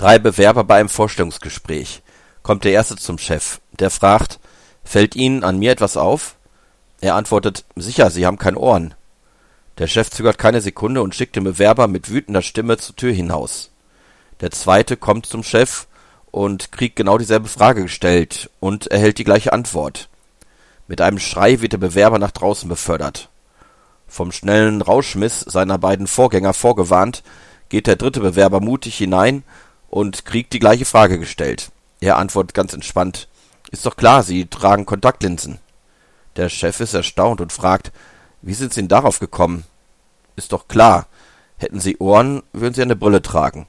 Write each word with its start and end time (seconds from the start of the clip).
Drei 0.00 0.18
Bewerber 0.18 0.64
bei 0.64 0.80
einem 0.80 0.88
Vorstellungsgespräch. 0.88 2.00
Kommt 2.42 2.64
der 2.64 2.72
erste 2.72 2.96
zum 2.96 3.18
Chef. 3.18 3.60
Der 3.78 3.90
fragt, 3.90 4.40
fällt 4.82 5.14
Ihnen 5.14 5.44
an 5.44 5.58
mir 5.58 5.72
etwas 5.72 5.98
auf? 5.98 6.36
Er 7.02 7.16
antwortet, 7.16 7.66
sicher, 7.76 8.08
Sie 8.08 8.24
haben 8.24 8.38
kein 8.38 8.56
Ohren. 8.56 8.94
Der 9.76 9.88
Chef 9.88 10.08
zögert 10.08 10.38
keine 10.38 10.62
Sekunde 10.62 11.02
und 11.02 11.14
schickt 11.14 11.36
den 11.36 11.44
Bewerber 11.44 11.86
mit 11.86 12.10
wütender 12.10 12.40
Stimme 12.40 12.78
zur 12.78 12.96
Tür 12.96 13.12
hinaus. 13.12 13.72
Der 14.40 14.50
zweite 14.50 14.96
kommt 14.96 15.26
zum 15.26 15.42
Chef 15.42 15.86
und 16.30 16.72
kriegt 16.72 16.96
genau 16.96 17.18
dieselbe 17.18 17.48
Frage 17.48 17.82
gestellt 17.82 18.48
und 18.58 18.86
erhält 18.86 19.18
die 19.18 19.24
gleiche 19.24 19.52
Antwort. 19.52 20.08
Mit 20.88 21.02
einem 21.02 21.18
Schrei 21.18 21.60
wird 21.60 21.74
der 21.74 21.78
Bewerber 21.78 22.18
nach 22.18 22.30
draußen 22.30 22.70
befördert. 22.70 23.28
Vom 24.08 24.32
schnellen 24.32 24.80
Rauschmiss 24.80 25.40
seiner 25.40 25.76
beiden 25.76 26.06
Vorgänger 26.06 26.54
vorgewarnt, 26.54 27.22
geht 27.68 27.86
der 27.86 27.96
dritte 27.96 28.20
Bewerber 28.20 28.60
mutig 28.60 28.96
hinein 28.96 29.44
und 29.90 30.24
kriegt 30.24 30.52
die 30.52 30.58
gleiche 30.58 30.84
Frage 30.86 31.18
gestellt. 31.18 31.70
Er 32.00 32.16
antwortet 32.16 32.54
ganz 32.54 32.72
entspannt, 32.72 33.28
ist 33.70 33.84
doch 33.84 33.96
klar, 33.96 34.22
Sie 34.22 34.46
tragen 34.46 34.86
Kontaktlinsen. 34.86 35.58
Der 36.36 36.48
Chef 36.48 36.80
ist 36.80 36.94
erstaunt 36.94 37.40
und 37.40 37.52
fragt, 37.52 37.92
wie 38.40 38.54
sind 38.54 38.72
Sie 38.72 38.80
denn 38.80 38.88
darauf 38.88 39.18
gekommen? 39.18 39.64
Ist 40.36 40.52
doch 40.52 40.68
klar, 40.68 41.06
hätten 41.58 41.80
Sie 41.80 41.98
Ohren, 41.98 42.42
würden 42.52 42.74
Sie 42.74 42.82
eine 42.82 42.96
Brille 42.96 43.20
tragen. 43.20 43.66